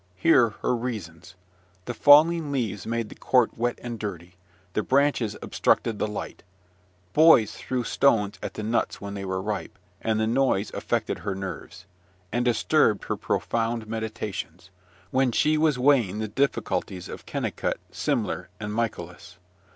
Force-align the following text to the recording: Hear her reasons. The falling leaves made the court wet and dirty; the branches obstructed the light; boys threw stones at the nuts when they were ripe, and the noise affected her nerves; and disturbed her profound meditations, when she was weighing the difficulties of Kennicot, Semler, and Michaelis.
Hear 0.15 0.49
her 0.63 0.75
reasons. 0.75 1.35
The 1.85 1.93
falling 1.93 2.51
leaves 2.51 2.87
made 2.87 3.09
the 3.09 3.13
court 3.15 3.55
wet 3.55 3.77
and 3.83 3.99
dirty; 3.99 4.35
the 4.73 4.81
branches 4.81 5.37
obstructed 5.43 5.99
the 5.99 6.07
light; 6.07 6.41
boys 7.13 7.53
threw 7.55 7.83
stones 7.83 8.39
at 8.41 8.55
the 8.55 8.63
nuts 8.63 8.99
when 8.99 9.13
they 9.13 9.25
were 9.25 9.39
ripe, 9.43 9.77
and 10.01 10.19
the 10.19 10.25
noise 10.25 10.73
affected 10.73 11.19
her 11.19 11.35
nerves; 11.35 11.85
and 12.31 12.43
disturbed 12.43 13.03
her 13.03 13.15
profound 13.15 13.85
meditations, 13.85 14.71
when 15.11 15.31
she 15.31 15.55
was 15.55 15.77
weighing 15.77 16.17
the 16.17 16.27
difficulties 16.27 17.07
of 17.07 17.27
Kennicot, 17.27 17.77
Semler, 17.91 18.47
and 18.59 18.73
Michaelis. 18.73 19.37